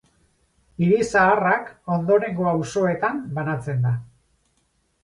Hiri 0.85 1.01
Zaharrak 1.09 1.69
ondorengo 1.99 2.49
auzoetan 2.55 3.25
banatzen 3.39 3.89
da. 3.89 3.95